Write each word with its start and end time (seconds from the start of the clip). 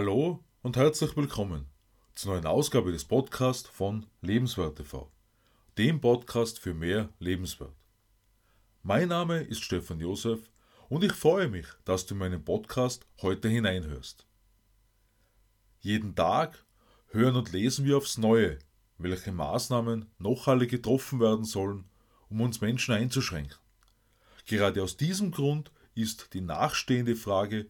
Hallo 0.00 0.42
und 0.62 0.78
herzlich 0.78 1.14
willkommen 1.14 1.66
zur 2.14 2.32
neuen 2.32 2.46
Ausgabe 2.46 2.90
des 2.90 3.04
Podcasts 3.04 3.68
von 3.68 4.06
Lebenswert 4.22 4.76
TV, 4.76 5.12
dem 5.76 6.00
Podcast 6.00 6.58
für 6.58 6.72
mehr 6.72 7.10
Lebenswert. 7.18 7.76
Mein 8.82 9.08
Name 9.08 9.42
ist 9.42 9.62
Stefan 9.62 10.00
Josef 10.00 10.40
und 10.88 11.04
ich 11.04 11.12
freue 11.12 11.48
mich, 11.48 11.66
dass 11.84 12.06
du 12.06 12.14
in 12.14 12.20
meinen 12.20 12.42
Podcast 12.42 13.06
heute 13.20 13.50
hineinhörst. 13.50 14.26
Jeden 15.80 16.14
Tag 16.14 16.64
hören 17.08 17.36
und 17.36 17.52
lesen 17.52 17.84
wir 17.84 17.98
aufs 17.98 18.16
Neue, 18.16 18.58
welche 18.96 19.32
Maßnahmen 19.32 20.06
noch 20.16 20.48
alle 20.48 20.66
getroffen 20.66 21.20
werden 21.20 21.44
sollen, 21.44 21.84
um 22.30 22.40
uns 22.40 22.62
Menschen 22.62 22.94
einzuschränken. 22.94 23.58
Gerade 24.46 24.82
aus 24.82 24.96
diesem 24.96 25.30
Grund 25.30 25.70
ist 25.94 26.32
die 26.32 26.40
nachstehende 26.40 27.16
Frage, 27.16 27.66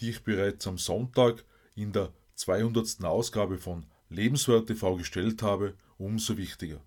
die 0.00 0.08
ich 0.08 0.24
bereits 0.24 0.66
am 0.66 0.78
Sonntag 0.78 1.44
in 1.74 1.92
der 1.92 2.12
200. 2.34 3.04
Ausgabe 3.04 3.58
von 3.58 3.86
Lebenswert 4.08 4.66
TV 4.66 4.96
gestellt 4.96 5.42
habe, 5.42 5.76
umso 5.98 6.36
wichtiger. 6.36 6.80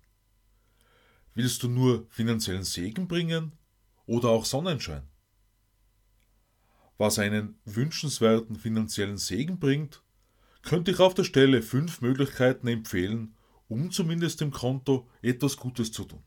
Willst 1.34 1.62
du 1.62 1.68
nur 1.68 2.06
finanziellen 2.10 2.64
Segen 2.64 3.06
bringen 3.06 3.52
oder 4.06 4.30
auch 4.30 4.44
Sonnenschein? 4.44 5.02
Was 6.96 7.18
einen 7.18 7.60
wünschenswerten 7.64 8.56
finanziellen 8.56 9.18
Segen 9.18 9.60
bringt, 9.60 10.02
könnte 10.62 10.90
ich 10.90 10.98
auf 10.98 11.14
der 11.14 11.24
Stelle 11.24 11.62
fünf 11.62 12.00
Möglichkeiten 12.00 12.66
empfehlen, 12.66 13.36
um 13.68 13.90
zumindest 13.90 14.40
dem 14.40 14.50
Konto 14.50 15.08
etwas 15.22 15.56
Gutes 15.56 15.92
zu 15.92 16.04
tun. 16.04 16.24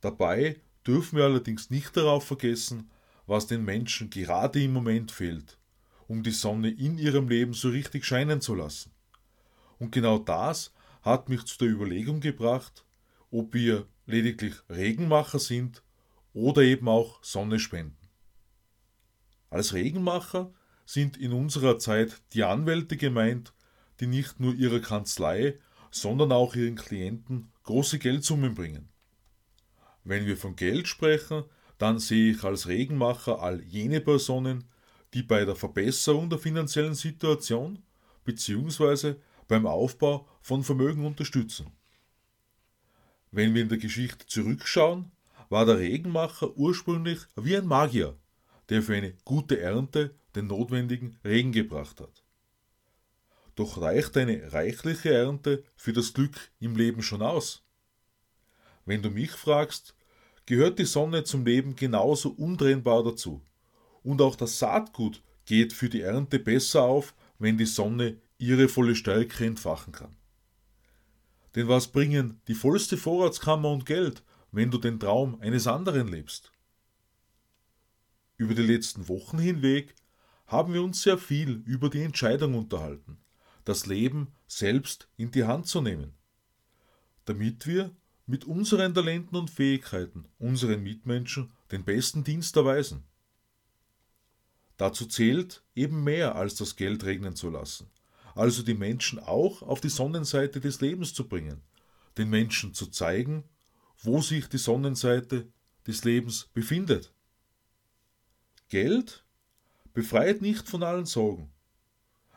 Dabei 0.00 0.60
dürfen 0.86 1.16
wir 1.16 1.24
allerdings 1.24 1.70
nicht 1.70 1.96
darauf 1.96 2.26
vergessen, 2.26 2.90
was 3.26 3.46
den 3.46 3.64
Menschen 3.64 4.10
gerade 4.10 4.62
im 4.62 4.74
Moment 4.74 5.10
fehlt, 5.10 5.58
um 6.08 6.22
die 6.22 6.30
Sonne 6.30 6.70
in 6.70 6.98
ihrem 6.98 7.28
Leben 7.28 7.52
so 7.52 7.68
richtig 7.68 8.04
scheinen 8.04 8.40
zu 8.40 8.54
lassen. 8.54 8.92
Und 9.78 9.92
genau 9.92 10.18
das 10.18 10.72
hat 11.02 11.28
mich 11.28 11.44
zu 11.44 11.58
der 11.58 11.68
Überlegung 11.68 12.20
gebracht, 12.20 12.84
ob 13.30 13.54
wir 13.54 13.86
lediglich 14.06 14.54
Regenmacher 14.68 15.38
sind 15.38 15.82
oder 16.32 16.62
eben 16.62 16.88
auch 16.88 17.22
Sonne 17.22 17.58
spenden. 17.58 18.08
Als 19.50 19.72
Regenmacher 19.72 20.52
sind 20.86 21.16
in 21.16 21.32
unserer 21.32 21.78
Zeit 21.78 22.22
die 22.32 22.44
Anwälte 22.44 22.96
gemeint, 22.96 23.54
die 24.00 24.06
nicht 24.06 24.40
nur 24.40 24.54
ihrer 24.54 24.80
Kanzlei, 24.80 25.58
sondern 25.90 26.32
auch 26.32 26.54
ihren 26.54 26.74
Klienten 26.74 27.52
große 27.62 27.98
Geldsummen 27.98 28.54
bringen. 28.54 28.88
Wenn 30.02 30.26
wir 30.26 30.36
von 30.36 30.56
Geld 30.56 30.88
sprechen, 30.88 31.44
dann 31.78 31.98
sehe 31.98 32.32
ich 32.32 32.44
als 32.44 32.66
Regenmacher 32.66 33.40
all 33.40 33.62
jene 33.62 34.00
Personen, 34.00 34.64
die 35.14 35.22
bei 35.22 35.44
der 35.44 35.54
Verbesserung 35.54 36.28
der 36.28 36.38
finanziellen 36.38 36.94
Situation 36.94 37.82
bzw. 38.24 39.14
beim 39.46 39.66
Aufbau 39.66 40.28
von 40.42 40.64
Vermögen 40.64 41.06
unterstützen. 41.06 41.68
Wenn 43.30 43.54
wir 43.54 43.62
in 43.62 43.68
der 43.68 43.78
Geschichte 43.78 44.26
zurückschauen, 44.26 45.12
war 45.48 45.66
der 45.66 45.78
Regenmacher 45.78 46.56
ursprünglich 46.56 47.20
wie 47.36 47.56
ein 47.56 47.66
Magier, 47.66 48.16
der 48.68 48.82
für 48.82 48.94
eine 48.94 49.14
gute 49.24 49.60
Ernte 49.60 50.14
den 50.34 50.48
notwendigen 50.48 51.16
Regen 51.24 51.52
gebracht 51.52 52.00
hat. 52.00 52.24
Doch 53.54 53.80
reicht 53.80 54.16
eine 54.16 54.52
reichliche 54.52 55.14
Ernte 55.14 55.62
für 55.76 55.92
das 55.92 56.12
Glück 56.12 56.50
im 56.58 56.74
Leben 56.74 57.02
schon 57.02 57.22
aus? 57.22 57.62
Wenn 58.84 59.02
du 59.02 59.10
mich 59.10 59.30
fragst, 59.30 59.94
gehört 60.46 60.78
die 60.78 60.84
Sonne 60.84 61.22
zum 61.24 61.44
Leben 61.46 61.76
genauso 61.76 62.30
untrennbar 62.30 63.04
dazu. 63.04 63.42
Und 64.04 64.22
auch 64.22 64.36
das 64.36 64.60
Saatgut 64.60 65.20
geht 65.46 65.72
für 65.72 65.88
die 65.88 66.02
Ernte 66.02 66.38
besser 66.38 66.82
auf, 66.82 67.14
wenn 67.40 67.58
die 67.58 67.66
Sonne 67.66 68.18
ihre 68.38 68.68
volle 68.68 68.94
Stärke 68.94 69.44
entfachen 69.44 69.92
kann. 69.92 70.14
Denn 71.56 71.68
was 71.68 71.88
bringen 71.88 72.40
die 72.46 72.54
vollste 72.54 72.96
Vorratskammer 72.96 73.70
und 73.70 73.86
Geld, 73.86 74.22
wenn 74.52 74.70
du 74.70 74.78
den 74.78 75.00
Traum 75.00 75.40
eines 75.40 75.66
anderen 75.66 76.08
lebst? 76.08 76.52
Über 78.36 78.54
die 78.54 78.62
letzten 78.62 79.08
Wochen 79.08 79.38
hinweg 79.38 79.94
haben 80.46 80.74
wir 80.74 80.82
uns 80.82 81.02
sehr 81.02 81.18
viel 81.18 81.62
über 81.64 81.88
die 81.88 82.02
Entscheidung 82.02 82.54
unterhalten, 82.54 83.18
das 83.64 83.86
Leben 83.86 84.28
selbst 84.46 85.08
in 85.16 85.30
die 85.30 85.44
Hand 85.44 85.66
zu 85.66 85.80
nehmen, 85.80 86.12
damit 87.24 87.66
wir 87.66 87.94
mit 88.26 88.44
unseren 88.44 88.92
Talenten 88.94 89.36
und 89.36 89.50
Fähigkeiten 89.50 90.26
unseren 90.38 90.82
Mitmenschen 90.82 91.52
den 91.70 91.84
besten 91.84 92.24
Dienst 92.24 92.56
erweisen. 92.56 93.04
Dazu 94.84 95.06
zählt 95.06 95.62
eben 95.74 96.04
mehr 96.04 96.34
als 96.34 96.56
das 96.56 96.76
Geld 96.76 97.04
regnen 97.04 97.34
zu 97.34 97.48
lassen, 97.48 97.90
also 98.34 98.62
die 98.62 98.74
Menschen 98.74 99.18
auch 99.18 99.62
auf 99.62 99.80
die 99.80 99.88
Sonnenseite 99.88 100.60
des 100.60 100.82
Lebens 100.82 101.14
zu 101.14 101.26
bringen, 101.26 101.62
den 102.18 102.28
Menschen 102.28 102.74
zu 102.74 102.88
zeigen, 102.88 103.44
wo 104.02 104.20
sich 104.20 104.46
die 104.46 104.58
Sonnenseite 104.58 105.50
des 105.86 106.04
Lebens 106.04 106.50
befindet. 106.52 107.14
Geld 108.68 109.24
befreit 109.94 110.42
nicht 110.42 110.68
von 110.68 110.82
allen 110.82 111.06
Sorgen. 111.06 111.50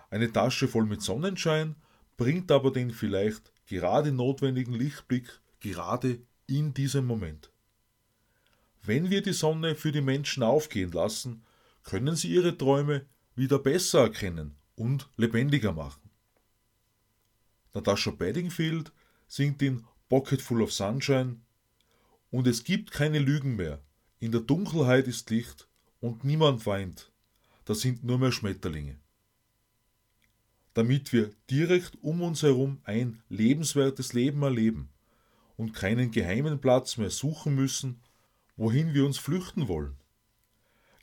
Eine 0.10 0.32
Tasche 0.32 0.70
voll 0.70 0.86
mit 0.86 1.02
Sonnenschein 1.02 1.76
bringt 2.16 2.50
aber 2.50 2.72
den 2.72 2.92
vielleicht 2.92 3.52
gerade 3.66 4.14
notwendigen 4.14 4.74
Lichtblick 4.74 5.42
gerade 5.60 6.22
in 6.46 6.74
diesem 6.74 7.08
Moment. 7.08 7.52
Wenn 8.84 9.10
wir 9.10 9.22
die 9.22 9.34
Sonne 9.34 9.76
für 9.76 9.92
die 9.92 10.00
Menschen 10.00 10.44
aufgehen 10.44 10.94
lassen, 10.94 11.44
können 11.88 12.18
sie 12.18 12.28
ihre 12.28 12.58
Träume 12.58 13.06
wieder 13.36 13.60
besser 13.60 14.02
erkennen 14.02 14.58
und 14.76 15.10
lebendiger 15.16 15.72
machen. 15.72 16.10
Natasha 17.74 18.12
Bedingfield 18.12 18.92
singt 19.28 19.62
in 19.62 19.86
Pocket 20.10 20.42
Full 20.42 20.62
of 20.62 20.74
Sunshine 20.74 21.38
und 22.30 22.46
es 22.46 22.66
gibt 22.66 22.92
keine 22.92 23.20
Lügen 23.20 23.56
mehr. 23.56 23.82
In 24.20 24.34
der 24.34 24.42
Dunkelheit 24.42 25.08
ist 25.08 25.30
Licht 25.30 25.70
und 26.02 26.26
niemand 26.26 26.66
weint. 26.66 27.12
Da 27.64 27.74
sind 27.74 28.04
nur 28.04 28.20
mehr 28.20 28.34
Schmetterlinge. 28.34 29.00
Damit 30.74 31.14
wir 31.14 31.32
direkt 31.50 31.98
um 32.04 32.22
uns 32.22 32.44
herum 32.44 32.82
ein 32.84 33.24
lebenswertes 33.30 34.12
Leben 34.12 34.44
erleben, 34.44 34.90
und 35.56 35.74
keinen 35.74 36.12
geheimen 36.12 36.62
Platz 36.62 36.98
mehr 36.98 37.10
suchen 37.10 37.56
müssen, 37.56 38.00
wohin 38.58 38.94
wir 38.94 39.06
uns 39.06 39.18
flüchten 39.18 39.68
wollen. 39.68 39.98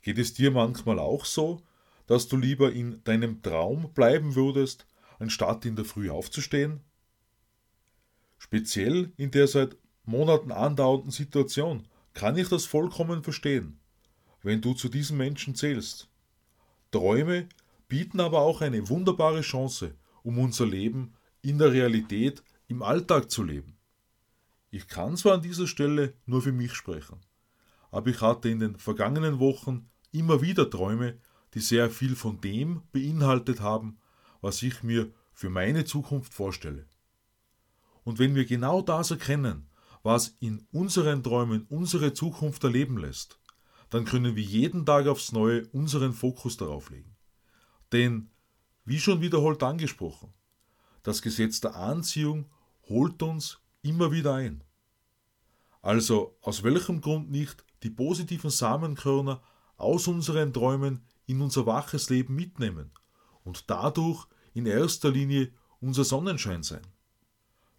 Geht 0.05 0.19
es 0.19 0.35
dir 0.35 0.51
manchmal 0.51 0.99
auch 0.99 1.25
so, 1.25 1.63
dass 2.05 2.27
du 2.27 2.37
lieber 2.37 2.71
in 2.71 3.03
deinem 3.05 3.41
Traum 3.41 3.91
bleiben 3.91 4.35
würdest, 4.35 4.85
anstatt 5.17 5.65
in 5.65 5.75
der 5.75 5.83
Früh 5.83 6.11
aufzustehen? 6.11 6.81
Speziell 8.37 9.11
in 9.17 9.31
der 9.31 9.47
seit 9.47 9.75
Monaten 10.03 10.51
andauernden 10.51 11.09
Situation 11.09 11.87
kann 12.13 12.37
ich 12.37 12.49
das 12.49 12.65
vollkommen 12.65 13.23
verstehen, 13.23 13.79
wenn 14.43 14.61
du 14.61 14.75
zu 14.75 14.89
diesen 14.89 15.17
Menschen 15.17 15.55
zählst. 15.55 16.07
Träume 16.91 17.49
bieten 17.87 18.19
aber 18.19 18.41
auch 18.41 18.61
eine 18.61 18.87
wunderbare 18.87 19.41
Chance, 19.41 19.95
um 20.21 20.37
unser 20.37 20.67
Leben 20.67 21.15
in 21.41 21.57
der 21.57 21.71
Realität 21.71 22.43
im 22.67 22.83
Alltag 22.83 23.31
zu 23.31 23.41
leben. 23.41 23.75
Ich 24.69 24.87
kann 24.87 25.17
zwar 25.17 25.33
an 25.33 25.41
dieser 25.41 25.65
Stelle 25.65 26.13
nur 26.27 26.43
für 26.43 26.51
mich 26.51 26.75
sprechen, 26.75 27.21
aber 27.89 28.11
ich 28.11 28.21
hatte 28.21 28.49
in 28.49 28.59
den 28.59 28.75
vergangenen 28.75 29.39
Wochen 29.39 29.89
immer 30.15 30.41
wieder 30.41 30.69
Träume, 30.69 31.17
die 31.53 31.59
sehr 31.59 31.89
viel 31.89 32.15
von 32.15 32.41
dem 32.41 32.81
beinhaltet 32.91 33.61
haben, 33.61 33.97
was 34.41 34.61
ich 34.63 34.83
mir 34.83 35.11
für 35.33 35.49
meine 35.49 35.85
Zukunft 35.85 36.33
vorstelle. 36.33 36.87
Und 38.03 38.19
wenn 38.19 38.35
wir 38.35 38.45
genau 38.45 38.81
das 38.81 39.11
erkennen, 39.11 39.67
was 40.03 40.35
in 40.39 40.67
unseren 40.71 41.23
Träumen 41.23 41.65
unsere 41.69 42.13
Zukunft 42.13 42.63
erleben 42.63 42.97
lässt, 42.97 43.39
dann 43.89 44.05
können 44.05 44.35
wir 44.35 44.43
jeden 44.43 44.85
Tag 44.85 45.07
aufs 45.07 45.31
Neue 45.31 45.67
unseren 45.69 46.13
Fokus 46.13 46.57
darauf 46.57 46.89
legen. 46.89 47.15
Denn, 47.91 48.29
wie 48.83 48.99
schon 48.99 49.21
wiederholt 49.21 49.63
angesprochen, 49.63 50.33
das 51.03 51.21
Gesetz 51.21 51.59
der 51.59 51.75
Anziehung 51.75 52.49
holt 52.87 53.21
uns 53.21 53.59
immer 53.81 54.11
wieder 54.11 54.35
ein. 54.35 54.63
Also 55.81 56.37
aus 56.41 56.63
welchem 56.63 57.01
Grund 57.01 57.29
nicht 57.29 57.63
die 57.83 57.91
positiven 57.91 58.49
Samenkörner 58.49 59.41
aus 59.77 60.07
unseren 60.07 60.53
Träumen 60.53 61.05
in 61.25 61.41
unser 61.41 61.65
waches 61.65 62.09
Leben 62.09 62.35
mitnehmen 62.35 62.91
und 63.43 63.69
dadurch 63.69 64.27
in 64.53 64.65
erster 64.65 65.11
Linie 65.11 65.51
unser 65.79 66.03
Sonnenschein 66.03 66.63
sein, 66.63 66.85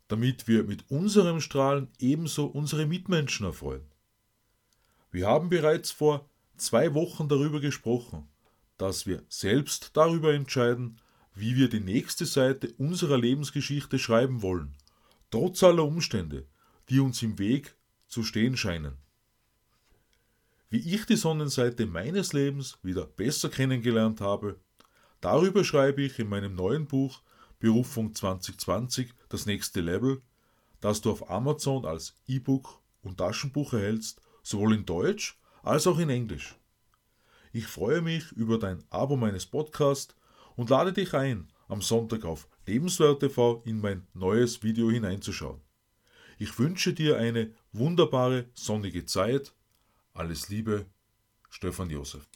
damit 0.08 0.46
wir 0.48 0.64
mit 0.64 0.90
unserem 0.90 1.40
Strahlen 1.40 1.88
ebenso 1.98 2.46
unsere 2.46 2.86
Mitmenschen 2.86 3.46
erfreuen. 3.46 3.86
Wir 5.10 5.26
haben 5.26 5.48
bereits 5.48 5.90
vor 5.90 6.28
zwei 6.56 6.94
Wochen 6.94 7.28
darüber 7.28 7.60
gesprochen, 7.60 8.28
dass 8.76 9.06
wir 9.06 9.24
selbst 9.28 9.96
darüber 9.96 10.34
entscheiden, 10.34 11.00
wie 11.34 11.56
wir 11.56 11.68
die 11.68 11.80
nächste 11.80 12.26
Seite 12.26 12.72
unserer 12.78 13.18
Lebensgeschichte 13.18 13.98
schreiben 13.98 14.42
wollen, 14.42 14.74
trotz 15.30 15.62
aller 15.62 15.84
Umstände, 15.84 16.46
die 16.88 17.00
uns 17.00 17.22
im 17.22 17.38
Weg 17.38 17.76
zu 18.06 18.22
stehen 18.22 18.56
scheinen. 18.56 18.96
Wie 20.76 20.94
ich 20.94 21.06
die 21.06 21.16
Sonnenseite 21.16 21.86
meines 21.86 22.34
Lebens 22.34 22.78
wieder 22.82 23.06
besser 23.06 23.48
kennengelernt 23.48 24.20
habe, 24.20 24.60
Darüber 25.22 25.64
schreibe 25.64 26.02
ich 26.02 26.18
in 26.18 26.28
meinem 26.28 26.54
neuen 26.54 26.86
Buch 26.86 27.22
Berufung 27.58 28.14
2020 28.14 29.14
das 29.30 29.46
nächste 29.46 29.80
Level, 29.80 30.20
das 30.82 31.00
du 31.00 31.10
auf 31.10 31.30
Amazon 31.30 31.86
als 31.86 32.14
E-Book 32.28 32.82
und 33.02 33.16
Taschenbuch 33.16 33.72
erhältst, 33.72 34.20
sowohl 34.42 34.74
in 34.74 34.84
Deutsch 34.84 35.38
als 35.62 35.86
auch 35.86 35.98
in 35.98 36.10
Englisch. 36.10 36.56
Ich 37.54 37.66
freue 37.66 38.02
mich 38.02 38.30
über 38.32 38.58
dein 38.58 38.84
Abo 38.90 39.16
meines 39.16 39.46
Podcasts 39.46 40.14
und 40.56 40.68
lade 40.68 40.92
dich 40.92 41.14
ein, 41.14 41.48
am 41.68 41.80
Sonntag 41.80 42.26
auf 42.26 42.48
Lebenswert 42.66 43.22
in 43.64 43.80
mein 43.80 44.06
neues 44.12 44.62
Video 44.62 44.90
hineinzuschauen. 44.90 45.62
Ich 46.38 46.58
wünsche 46.58 46.92
dir 46.92 47.16
eine 47.16 47.54
wunderbare 47.72 48.50
sonnige 48.52 49.06
Zeit. 49.06 49.55
Alles 50.16 50.48
Liebe, 50.48 50.86
Stefan 51.50 51.90
Josef. 51.90 52.26